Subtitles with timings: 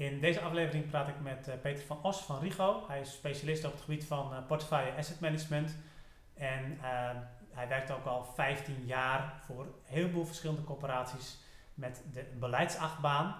[0.00, 2.84] In deze aflevering praat ik met uh, Peter van Os van Rigo.
[2.88, 5.76] Hij is specialist op het gebied van uh, portefeuille asset management.
[6.34, 7.10] En uh,
[7.50, 11.38] hij werkt ook al 15 jaar voor een heleboel verschillende corporaties
[11.74, 13.34] met de beleidsachtbaan.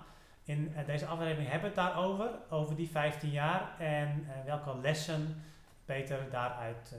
[0.44, 5.42] In deze aflevering hebben we het daarover, over die 15 jaar en welke lessen
[5.84, 6.96] Peter daaruit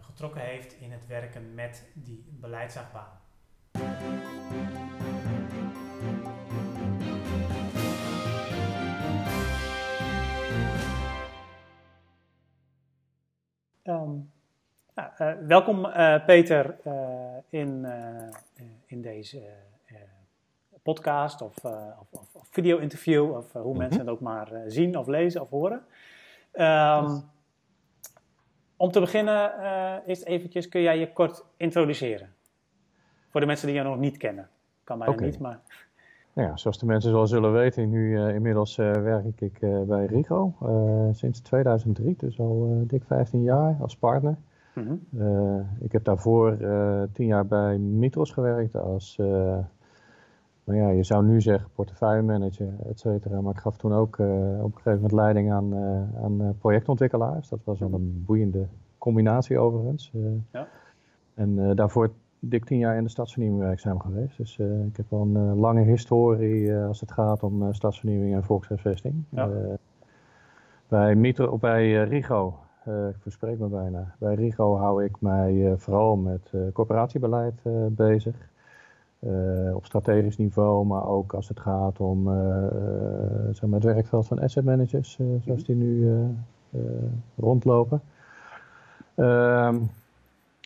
[0.00, 3.20] getrokken heeft in het werken met die beleidsachtbaan.
[13.90, 14.30] Um,
[14.94, 16.92] ja, uh, welkom uh, Peter uh,
[17.48, 17.86] in,
[18.86, 19.42] in deze
[20.82, 21.64] podcast of,
[22.10, 23.78] of, of video-interview, of hoe mm -hmm.
[23.78, 25.84] mensen het ook maar zien of lezen of horen.
[26.52, 27.30] Um,
[28.76, 29.52] om te beginnen,
[30.06, 32.34] eerst eventjes, kun jij je kort introduceren?
[33.30, 34.48] Voor de mensen die je nog niet kennen.
[34.84, 35.26] Kan mij okay.
[35.26, 35.60] niet, maar...
[36.32, 39.82] Nou ja, zoals de mensen wel zullen weten, nu uh, inmiddels uh, werk ik uh,
[39.82, 40.54] bij Rigo
[41.12, 44.36] sinds 2003, dus al dik 15 jaar als partner.
[44.74, 45.66] Mm -hmm.
[45.80, 46.56] ik heb daarvoor
[47.12, 49.16] 10 jaar bij Mitros gewerkt als,
[50.64, 53.40] nou ja, je zou nu zeggen portefeuillemanager, et cetera.
[53.40, 54.24] Maar ik gaf toen ook op
[54.64, 55.74] een gegeven moment leiding aan,
[56.22, 57.48] aan projectontwikkelaars.
[57.48, 58.66] Dat was wel een boeiende
[58.98, 60.12] combinatie overigens.
[60.52, 60.68] ja.
[61.34, 64.36] En daarvoor dik tien jaar in de stadsvernieuwing werkzaam geweest.
[64.36, 68.34] Dus uh, ik heb wel een uh, lange historie uh, als het gaat om stadsvernieuwing
[68.34, 69.24] en volkshuisvesting.
[69.28, 69.48] Ja.
[70.88, 76.52] bij, Mitro, bij Rigo, ik verspreek me bijna, bij Rigo hou ik mij vooral met
[76.72, 78.34] corporatiebeleid bezig.
[79.74, 82.24] op strategisch niveau, maar ook als het gaat om
[83.52, 86.12] zeg maar het werkveld van asset managers, zoals die nu
[87.36, 88.00] rondlopen.
[89.14, 89.76] Ehm,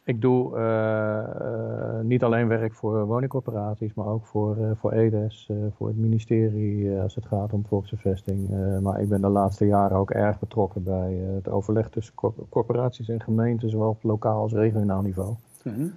[0.04, 5.50] ik doe uh, uh, niet alleen werk voor woningcorporaties, maar ook voor, uh, voor EDES,
[5.76, 8.48] voor het ministerie als het gaat om volksvervesting.
[8.80, 12.14] maar ik ben de laatste jaren ook erg betrokken bij het overleg tussen
[12.48, 15.34] corporaties en gemeenten, zowel op lokaal als regionaal niveau.
[15.62, 15.94] Mm -hmm.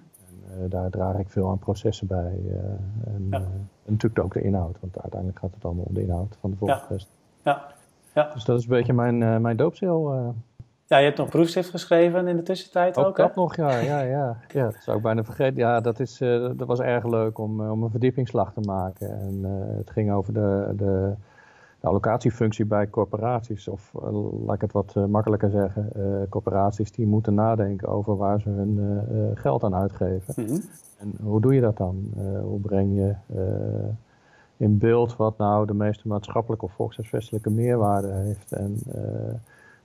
[0.62, 2.42] en, daar draag ik veel aan processen bij.
[3.06, 3.38] En, ja.
[3.38, 6.58] en, natuurlijk ook de inhoud, want uiteindelijk gaat het allemaal om de inhoud van de
[6.58, 7.16] volksvervesting.
[7.44, 7.52] Ja.
[7.52, 8.24] Ja.
[8.24, 8.34] ja.
[8.34, 10.34] Dus dat is een beetje mijn, mijn doopzeel.
[10.88, 14.02] Ja, je hebt nog proefschrift geschreven in de tussentijd ook, ook dat nog, ja, ja,
[14.02, 14.38] ja.
[14.48, 15.58] Ja, dat zou ik bijna vergeten.
[15.58, 19.20] Ja, dat, is, uh, dat was erg leuk om, uh, om een verdiepingsslag te maken.
[19.20, 21.14] En uh, het ging over de, de,
[21.80, 23.68] de, allocatiefunctie bij corporaties.
[23.68, 23.92] Of
[24.46, 25.92] laat ik het wat makkelijker zeggen.
[26.30, 29.02] corporaties die moeten nadenken over waar ze hun
[29.34, 30.34] geld aan uitgeven.
[30.36, 30.62] Mm -hmm.
[30.98, 32.14] En hoe doe je dat dan?
[32.42, 33.14] hoe breng je
[34.58, 38.52] in beeld wat nou de meeste maatschappelijke of volkshuisvestelijke meerwaarde heeft?
[38.52, 38.80] En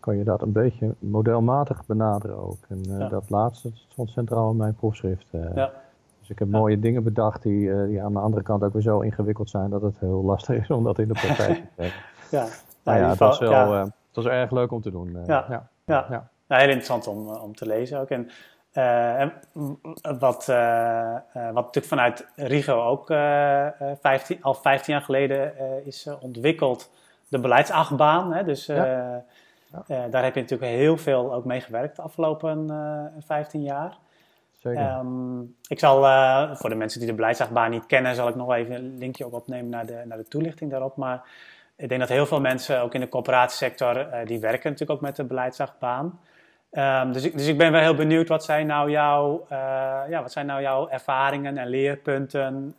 [0.02, 2.58] kan je dat een beetje modelmatig benaderen ook.
[2.68, 5.26] En uh, dat laatste stond centraal in mijn proefschrift.
[5.32, 5.70] Uh, ja.
[6.20, 8.82] Dus ik heb mooie dingen bedacht die, uh, die aan de andere kant ook weer
[8.82, 11.94] zo ingewikkeld zijn dat het heel lastig is om dat in de praktijk te brengen.
[12.30, 12.46] ja,
[12.84, 15.12] nou, ja, het was, wel, was erg leuk om te doen.
[15.26, 15.68] ja, ja.
[15.84, 16.06] ja.
[16.10, 16.30] ja.
[16.46, 18.08] Nou, heel interessant om, om te lezen ook.
[18.08, 18.28] En,
[18.72, 19.32] en
[20.18, 20.46] wat,
[21.34, 23.06] wat natuurlijk vanuit Rigo ook
[24.00, 25.52] 15, al 15 jaar geleden
[25.86, 26.90] is ontwikkeld,
[27.28, 28.32] de beleidsachtbaan.
[28.32, 29.24] Hè, dus ja.
[29.74, 33.62] Uh, daar heb je natuurlijk heel veel ook mee gewerkt de afgelopen uh, eh, 15
[33.62, 33.98] jaar.
[34.52, 34.96] Zeker.
[34.98, 38.52] Um, ik zal, uh, voor de mensen die de beleidsachtbaan niet kennen, zal ik nog
[38.52, 40.96] even een linkje ook opnemen naar de, naar de toelichting daarop.
[40.96, 41.22] Maar
[41.76, 45.16] ik denk dat heel veel mensen, ook in de corporatiesector, die werken natuurlijk ook met
[45.16, 46.20] de beleidsachtbaan.
[46.70, 49.46] Um, dus, ik, dus ik ben wel heel benieuwd, wat zijn nou jouw,
[50.08, 52.74] ja, wat zijn nou jouw ervaringen en leerpunten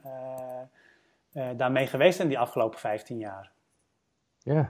[1.56, 3.52] daarmee geweest in die afgelopen 15 jaar?
[4.40, 4.70] Ja,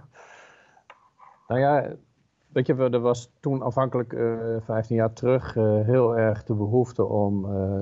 [1.48, 1.96] nou ja,
[2.54, 6.54] Weet je, er was toen afhankelijk uh, eh, 15 jaar terug uh, heel erg de
[6.54, 7.82] behoefte om uh,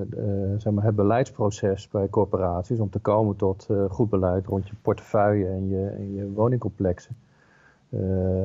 [0.58, 5.48] zeg maar het beleidsproces bij corporaties, om te komen tot goed beleid rond je portefeuille
[5.48, 7.16] en je, en je woningcomplexen.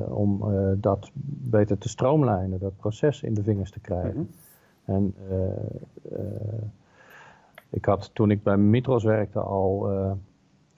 [0.08, 0.44] om
[0.78, 1.12] dat
[1.50, 4.30] beter te stroomlijnen, dat proces in de vingers te krijgen.
[4.86, 4.96] Mhm.
[4.96, 5.16] En
[7.70, 9.90] ik had toen ik bij Mitros werkte al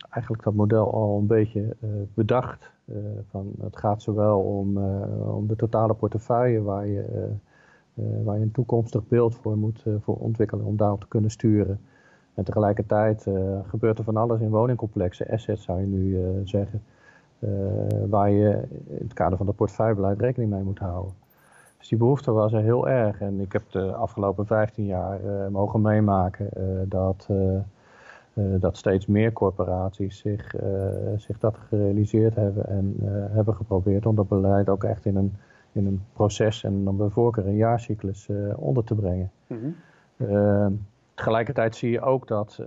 [0.09, 1.75] eigenlijk dat model al een beetje
[2.13, 2.71] bedacht.
[2.89, 2.95] Eh,
[3.29, 7.01] van, het gaat zowel om, eh, om de totale portefeuille waar je,
[7.93, 11.79] eh, waar je een toekomstig beeld voor moet voor ontwikkelen om daarop te kunnen sturen.
[12.33, 13.27] En tegelijkertijd
[13.67, 16.81] gebeurt er van alles in woningcomplexen, assets zou je nu zeggen,
[18.09, 21.13] waar je in het kader van het portefeuillebeleid rekening mee moet houden.
[21.77, 23.21] Dus die behoefte was er heel erg.
[23.21, 25.19] En ik heb de afgelopen 15 jaar
[25.51, 26.49] mogen meemaken
[26.89, 27.59] dat eh,
[28.59, 30.69] dat steeds meer corporaties zich, eh,
[31.17, 35.35] zich dat gerealiseerd hebben en eh, hebben geprobeerd om dat beleid ook echt in een,
[35.71, 39.31] in een proces en dan bij voorkeur een jaarcyclus onder te brengen.
[39.47, 40.71] Mhm.
[41.13, 42.59] tegelijkertijd zie je ook dat,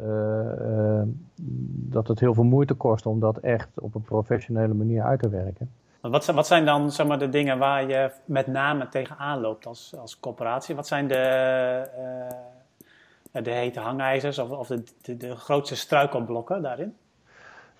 [1.74, 5.28] dat het heel veel moeite kost om dat echt op een professionele manier uit te
[5.28, 5.70] werken.
[6.00, 9.66] Wat zijn, wat zijn dan zeg maar, de dingen waar je met name tegenaan loopt
[9.66, 10.74] als, als corporatie?
[10.74, 12.51] Wat zijn de, uh,
[13.32, 16.94] de hete hangijzers of, of de, de, de, grootste struikelblokken daarin?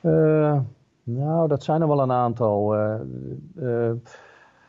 [0.00, 0.60] Uh,
[1.02, 2.76] nou, dat zijn er wel een aantal.
[3.56, 3.90] Uh,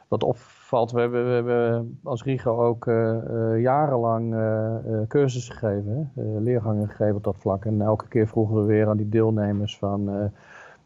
[0.07, 2.85] wat opvalt, we hebben, we hebben als RIGO ook
[3.57, 4.35] jarenlang
[5.07, 7.65] cursussen gegeven, leergangen gegeven op dat vlak.
[7.65, 10.31] En elke keer vroegen we weer aan die deelnemers van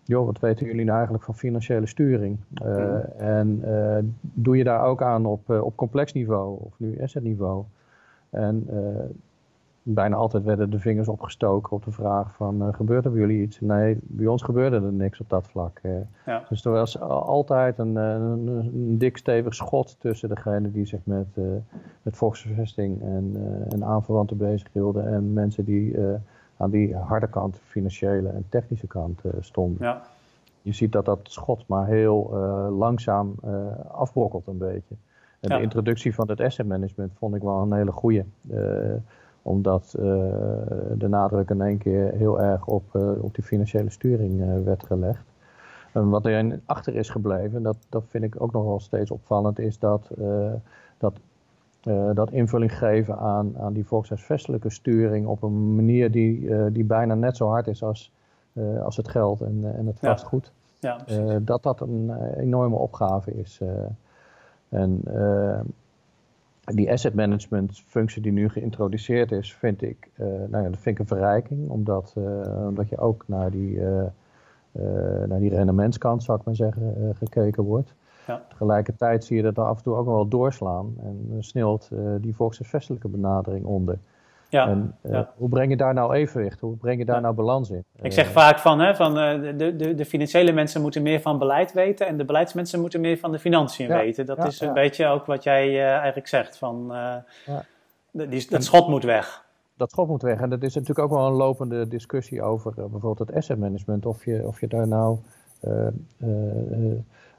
[0.08, 2.38] joh, wat weten jullie nou eigenlijk van financiële sturing?
[2.64, 7.02] Uh, en uh, doe je daar ook aan op, uh, op complex niveau of nu
[7.02, 7.64] asset niveau?
[8.30, 8.68] En
[9.94, 13.60] bijna altijd werden de vingers opgestoken op de vraag van, gebeurt er bij jullie iets?
[13.62, 15.82] Nee, bij ons gebeurde er niks op dat vlak.
[16.26, 16.44] Ja.
[16.50, 21.28] Dus er was altijd een, een, een, dik stevig schot tussen degene die zich met,
[22.02, 23.36] met volksvervesting en,
[23.70, 25.96] en aanverwanten bezig hielden en mensen die
[26.58, 29.86] aan die harde kant, financiële en technische kant uh, stonden.
[29.86, 30.02] Ja.
[30.62, 33.52] Je ziet dat dat schot maar heel uh, langzaam uh,
[33.92, 34.96] afbrokkelt een beetje.
[35.40, 38.26] En de introductie van het asset management vond ik wel een hele goede.
[39.48, 39.92] Omdat
[40.98, 45.26] de nadruk in één keer heel erg op, op die financiële sturing werd gelegd.
[45.94, 49.60] En wat er achter is gebleven, dat, dat vind ik ook nog wel steeds opvallend,
[49.60, 50.10] is dat,
[50.98, 51.14] dat
[51.88, 56.84] uh, dat invulling geven aan, aan die volkshuisvestelijke sturing op een manier die, uh, die
[56.84, 58.12] bijna net zo hard is als,
[58.54, 60.52] uh, als het geld en, en het vastgoed.
[60.80, 61.02] Ja.
[61.06, 63.62] Ja, dat dat een enorme opgave is.
[64.70, 65.02] en
[66.74, 71.00] die asset management functie die nu geïntroduceerd is, vind ik, nou ja, dat vind ik
[71.00, 72.14] een verrijking, omdat,
[72.68, 73.80] omdat je ook naar die,
[75.28, 77.96] naar die rendementskant, zou ik maar zeggen, gekeken wordt.
[78.28, 78.46] Ja.
[78.50, 81.90] Tegelijkertijd zie je dat er af en toe ook nog wel doorslaan en sneelt
[82.22, 83.98] die volkshuisvestelijke benadering onder.
[84.50, 86.60] Ja, en, uh, Hoe breng je daar nou evenwicht?
[86.60, 87.84] Hoe breng je daar nou balans in?
[88.02, 91.74] Ik zeg vaak van, hè, van de, de, de financiële mensen moeten meer van beleid
[91.74, 94.26] weten en de beleidsmensen moeten meer van de financiën weten.
[94.26, 96.94] Dat is een beetje ook wat jij eigenlijk zegt, van
[98.12, 99.46] die, dat schot moet weg.
[99.78, 103.20] Dat schot moet weg en dat is natuurlijk ook wel een lopende discussie over bijvoorbeeld
[103.20, 104.06] het asset management.
[104.06, 105.18] Of je, of je daar nou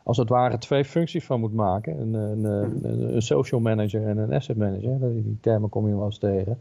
[0.02, 2.00] als het ware twee functies van moet maken.
[2.00, 4.98] Een, een, een, een social manager en een asset manager.
[5.00, 6.58] Die termen kom je wel eens tegen.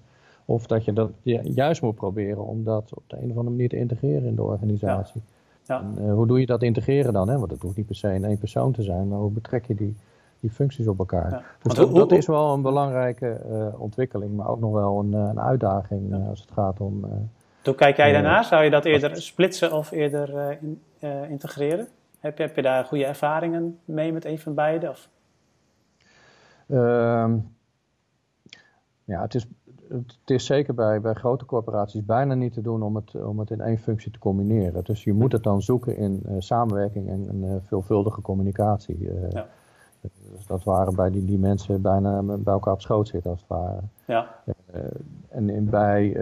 [0.49, 1.11] Of dat je dat
[1.43, 4.43] juist moet proberen om dat op de een of andere manier te integreren in de
[4.43, 5.21] organisatie.
[5.63, 5.79] Ja.
[5.79, 7.29] En, uh, hoe doe je dat integreren dan?
[7.29, 7.37] Hè?
[7.37, 9.75] Want het hoeft niet per se in één persoon te zijn, maar hoe betrek je
[9.75, 9.95] die,
[10.39, 11.29] die functies op elkaar?
[11.29, 11.41] Ja.
[11.61, 15.39] Dus dat, dat, is wel een belangrijke uh, ontwikkeling, maar ook nog wel een, een
[15.39, 17.05] uitdaging uh, als het gaat om.
[17.63, 18.43] hoe kijk jij daarna?
[18.43, 20.81] Zou je dat eerder splitsen of eerder in,
[21.29, 21.87] integreren?
[22.19, 24.89] Heb je, heb je daar goede ervaringen mee met een van beide?
[24.89, 25.09] Of?
[26.67, 27.33] Uh,
[29.03, 29.45] ja, het is,
[29.89, 33.49] het is zeker bij, bij grote corporaties bijna niet te doen om het, om het
[33.49, 34.83] in één functie te combineren.
[34.83, 38.97] Dus je moet het dan zoeken in uh, samenwerking en uh, veelvuldige communicatie.
[38.99, 39.47] Uh, ja.
[40.35, 43.49] Dus dat waren bij die, die mensen bijna bij elkaar op schoot zitten, als het
[43.49, 43.79] ware.
[44.05, 44.27] Ja.
[45.29, 46.17] en in, bij,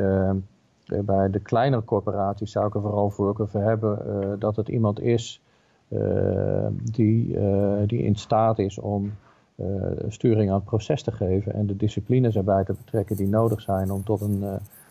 [1.05, 5.41] bij de kleinere corporaties zou ik er vooral voor hebben dat het iemand is
[5.87, 9.11] eh, die, eh, die in staat is om eh,
[10.07, 13.91] sturing aan het proces te geven en de disciplines erbij te betrekken die nodig zijn
[13.91, 14.43] om tot een,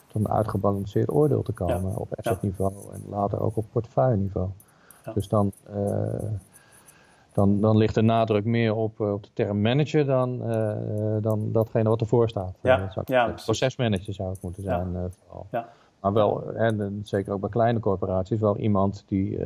[0.07, 4.49] tot een uitgebalanceerd oordeel te komen op asset niveau en later ook op portefeuille niveau.
[5.15, 5.53] Dus dan,
[7.33, 10.39] dan, dan ligt de nadruk meer op, op de term manager dan,
[11.21, 12.57] dan datgene wat ervoor staat.
[12.61, 15.47] Ja, ja, procesmanager zou het moeten zijn vooral.
[15.51, 15.69] Ja.
[16.01, 19.39] Maar wel, en zeker ook bij kleine corporaties, wel iemand die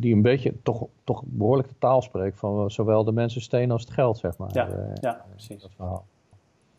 [0.00, 3.82] die een beetje toch, toch behoorlijk de taal spreekt van zowel de mensen steen als
[3.82, 4.48] het geld, zeg maar.
[4.52, 5.62] Ja, uh, ja precies.
[5.62, 6.04] Dat verhaal.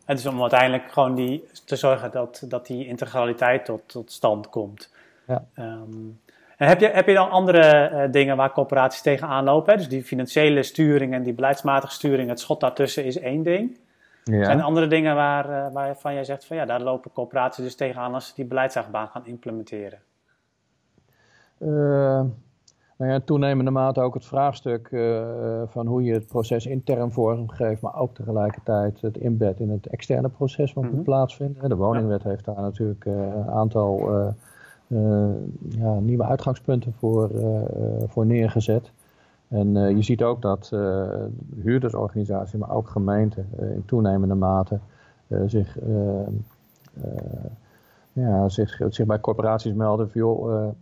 [0.04, 4.48] Het is om uiteindelijk gewoon die, te zorgen dat, dat die integraliteit tot, tot stand
[4.48, 4.92] komt.
[5.26, 5.44] Ja.
[5.54, 6.20] Um,
[6.56, 9.72] en heb je, heb je dan andere uh, dingen waar corporaties tegenaan lopen?
[9.72, 9.78] Hè?
[9.78, 13.78] Dus die financiële sturing en die beleidsmatige sturing, het schot daartussen is één ding.
[14.24, 14.44] Ja.
[14.44, 17.74] Zijn er andere dingen waar, uh, waarvan jij zegt van ja, daar lopen corporaties dus
[17.74, 19.98] tegenaan als ze die beleidsachtbaan gaan implementeren?
[21.62, 22.22] Uh,
[22.96, 25.22] nou ja, toenemende mate ook het vraagstuk uh,
[25.66, 30.28] van hoe je het proces intern vormgeeft, maar ook tegelijkertijd het inbed in het externe
[30.28, 31.68] proces wat moet mm plaatsvinden.
[31.68, 34.10] De woningwet heeft daar natuurlijk uh, een aantal
[35.68, 37.30] ja, nieuwe uitgangspunten voor,
[38.06, 38.90] voor neergezet.
[39.48, 40.72] En je ziet ook dat
[41.62, 44.78] huurdersorganisaties, maar ook gemeenten in toenemende mate
[45.46, 45.78] zich
[48.20, 50.74] ja, zich, zich bij corporaties melden van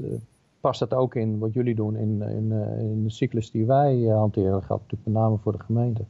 [0.00, 0.12] uh,
[0.60, 3.96] past dat ook in wat jullie doen in, in, uh, in de cyclus die wij
[3.96, 4.50] uh, hanteren?
[4.50, 6.04] Dat geldt natuurlijk met name voor de gemeente.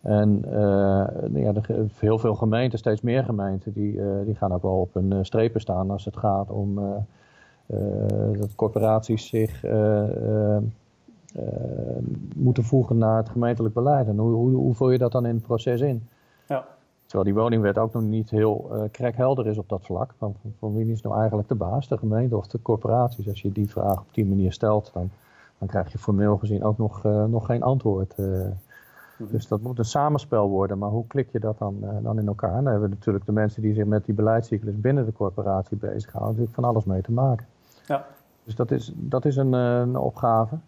[0.00, 4.80] En uh, ja, de, heel veel gemeenten, steeds meer gemeenten, die, die gaan ook wel
[4.80, 6.74] op hun strepen staan als het gaat om
[8.38, 9.62] dat corporaties zich
[12.36, 14.08] moeten voegen naar het gemeentelijk beleid.
[14.08, 16.08] En hoe, hoe, hoe vul je dat dan in het proces in?
[16.48, 16.64] Ja.
[17.06, 20.14] Terwijl die woningwet ook nog niet heel uh, krekhelder is op dat vlak.
[20.18, 23.28] Van, van, wie is nou eigenlijk de baas, de gemeente of de corporaties?
[23.28, 25.10] Als je die vraag op die manier stelt, dan,
[25.58, 28.14] dan krijg je formeel gezien ook nog, uh, nog geen antwoord.
[28.18, 28.46] Uh,
[29.18, 30.78] Dus dat moet een samenspel worden.
[30.78, 32.54] Maar hoe klik je dat dan, dan in elkaar?
[32.54, 36.30] Dan hebben we natuurlijk de mensen die zich met die beleidscyclus binnen de corporatie bezighouden,
[36.30, 37.46] natuurlijk van alles mee te maken.
[37.86, 38.06] Ja.
[38.44, 40.58] Dus dat is, dat is een, een opgave.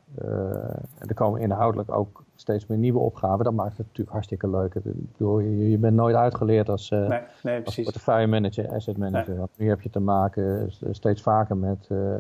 [0.99, 3.45] en er komen inhoudelijk ook steeds meer nieuwe opgaven.
[3.45, 4.75] Dat maakt het natuurlijk hartstikke leuk.
[5.17, 9.37] je, je bent nooit uitgeleerd als, uh, nee, nee, als portefeuille manager, asset manager.
[9.37, 12.15] Want nu heb je te maken steeds vaker met, uh,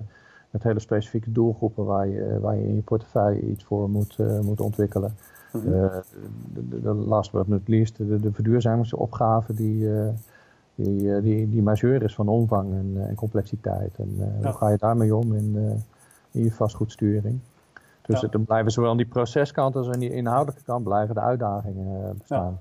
[0.51, 4.41] met hele specifieke doelgroepen waar je, waar je in je portefeuille iets voor moet, uh,
[4.41, 5.15] moet ontwikkelen.
[5.53, 5.91] Mm -hmm.
[6.53, 9.89] de, de, last but not least, de, de verduurzamingsopgave die,
[10.77, 13.99] die, die, die majeur is van omvang en, en complexiteit.
[13.99, 14.47] En ja.
[14.49, 15.83] hoe ga je daarmee om in,
[16.31, 17.41] in je vastgoedsturing?
[18.07, 18.29] Dus ja.
[18.29, 22.11] dan blijven zowel aan die proceskant als aan die inhoudelijke kant blijven de uitdagingen eh,
[22.19, 22.61] bestaan.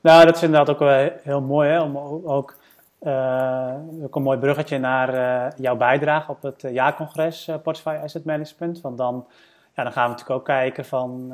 [0.00, 1.82] Nou, dat is inderdaad ook wel heel mooi, hè?
[1.82, 2.56] om ook,
[3.02, 8.24] uh, ook een mooi bruggetje naar uh, jouw bijdrage op het jaarcongres uh, Portfolio Asset
[8.24, 8.80] Management.
[8.80, 9.26] Want dan,
[9.74, 11.28] ja, dan gaan we natuurlijk ook kijken van,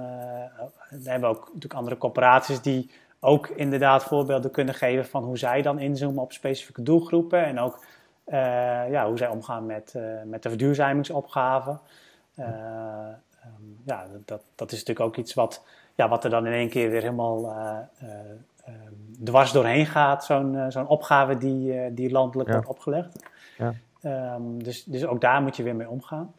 [0.90, 2.90] we hebben ook natuurlijk andere corporaties die
[3.24, 7.84] ook inderdaad voorbeelden kunnen geven van hoe zij dan inzoomen op specifieke doelgroepen en ook
[8.90, 11.80] ja, hoe zij omgaan met, met de verduurzamingsopgaven.
[12.36, 15.64] Uh, um, ja, dat, dat is natuurlijk ook iets wat,
[15.94, 17.78] ja, wat er dan in één keer weer helemaal uh,
[19.24, 20.24] dwars doorheen gaat.
[20.24, 23.24] Zo'n zo'n opgave die, die landelijk wordt opgelegd.
[23.58, 23.74] Ja.
[24.34, 26.34] Um, dus, dus ook daar moet je weer mee omgaan.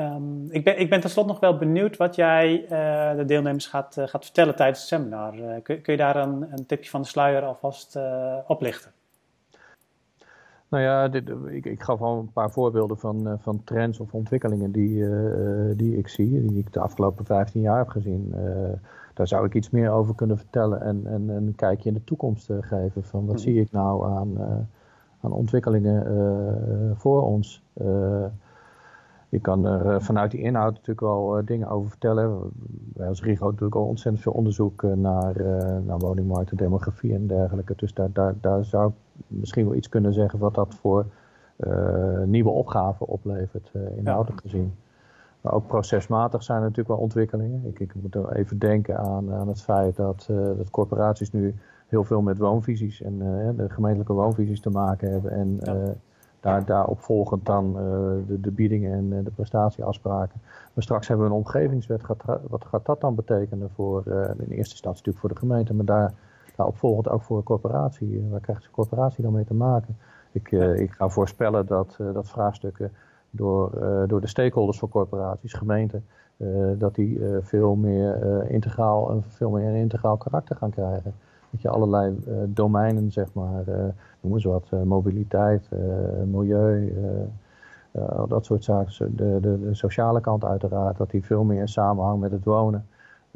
[0.00, 2.64] Um, ik, ben, ik ben tenslotte nog wel benieuwd wat jij
[3.16, 5.32] de deelnemers gaat, gaat vertellen tijdens het seminar.
[5.62, 7.98] kun, kun je daar een, een tipje van de sluier alvast
[8.46, 8.90] oplichten?
[10.68, 14.72] Nou ja, dit, ik, ik gaf al een paar voorbeelden van, van trends of ontwikkelingen
[14.72, 15.04] die,
[15.76, 18.34] die ik zie, die ik de afgelopen 15 jaar heb gezien.
[19.14, 22.04] Daar zou ik iets meer over kunnen vertellen en, en, en een kijkje in de
[22.04, 23.44] toekomst geven van wat mhm.
[23.44, 24.38] zie ik nou aan,
[25.20, 26.06] aan ontwikkelingen
[26.96, 27.62] voor ons.
[29.36, 32.50] Je kan er vanuit die inhoud natuurlijk wel dingen over vertellen.
[32.94, 35.34] Wij als RIGO natuurlijk al ontzettend veel onderzoek naar,
[35.84, 37.72] naar woningmarkt, demografie en dergelijke.
[37.76, 38.94] Dus daar, daar, daar zou ik
[39.26, 41.06] misschien wel iets kunnen zeggen wat dat voor
[42.24, 44.50] nieuwe opgaven oplevert, inhoudelijk ja.
[44.50, 44.74] gezien.
[45.40, 47.64] Maar ook procesmatig zijn er natuurlijk wel ontwikkelingen.
[47.64, 51.54] Ik, ik moet er even denken aan, aan het feit dat, uh, dat corporaties nu
[51.86, 53.18] heel veel met woonvisies en
[53.56, 55.30] de gemeentelijke woonvisies te maken hebben.
[55.30, 55.94] En ja.
[56.46, 57.72] Daar, daarop volgend dan
[58.26, 60.40] de, de, biedingen en de prestatieafspraken.
[60.74, 62.02] Maar straks hebben we een omgevingswet.
[62.48, 66.12] wat gaat dat dan betekenen voor, in eerste instantie natuurlijk voor de gemeente, maar daar
[66.56, 68.18] nou, opvolgend ook voor een corporatie.
[68.18, 69.96] Eh, waar krijgt de corporatie dan mee te maken?
[70.32, 72.92] Ik, ik ga voorspellen dat, dat vraagstukken
[73.30, 73.70] door,
[74.06, 76.04] door de stakeholders van corporaties, gemeenten,
[76.78, 81.14] dat die veel meer integraal en veel meer een integraal karakter gaan krijgen.
[81.56, 83.64] Dat je allerlei domeinen, zeg maar,
[84.20, 85.68] noem eens wat, mobiliteit,
[86.26, 86.94] milieu,
[88.28, 92.20] dat soort zaken, de, de, de sociale kant uiteraard, dat die veel meer in samenhang
[92.20, 92.86] met het wonen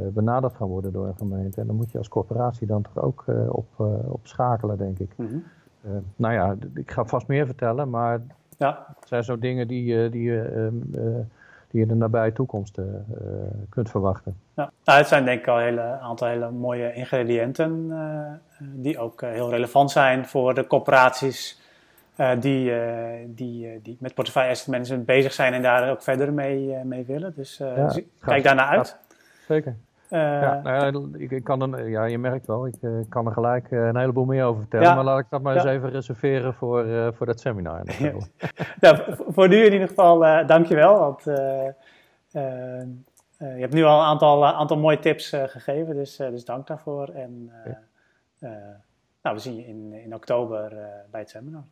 [0.01, 1.61] eh, benaderd gaan worden door een gemeente.
[1.61, 4.99] En dan moet je als corporatie dan toch ook eh, op, eh, op schakelen, denk
[4.99, 5.13] ik.
[5.17, 5.45] Mm -hmm.
[6.17, 8.21] nou ja, ik ga vast meer vertellen, maar
[8.59, 8.87] ja.
[8.99, 10.75] het zijn zo dingen die, die, ehm,
[11.71, 12.79] die je in de nabije toekomst
[13.69, 14.37] kunt verwachten.
[14.55, 14.73] Ja.
[14.85, 17.93] Nou, het zijn denk ik al een aantal hele mooie ingrediënten
[18.59, 21.61] die ook heel relevant zijn voor de corporaties
[22.39, 22.73] die,
[23.27, 27.33] die, die met portefeuille asset management bezig zijn en daar ook verder mee, mee willen.
[27.37, 28.99] Dus, ja, dus kijk daarnaar uit.
[29.47, 29.77] Zeker.
[30.11, 33.33] Uh, ja, nou ik, ik, kan er, ja, je merkt wel, ik uh, kan er
[33.33, 34.87] gelijk uh, een heleboel meer over vertellen.
[34.87, 35.61] Ja, maar laat ik dat maar ja.
[35.61, 37.83] eens even reserveren voor, voor dat seminar.
[38.81, 40.99] ja, voor nu in ieder geval, dankjewel.
[40.99, 41.23] Want
[43.39, 47.09] je hebt nu al een aantal, aantal mooie tips gegeven, dus, dus dank daarvoor.
[47.09, 47.51] En
[49.23, 50.69] nou, we zien je in, in oktober
[51.11, 51.65] bij het seminar.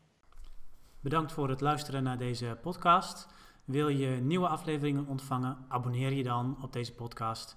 [1.01, 3.29] Bedankt voor het luisteren naar deze podcast.
[3.65, 5.57] Wil je nieuwe afleveringen ontvangen?
[5.69, 7.57] Abonneer je dan op deze podcast.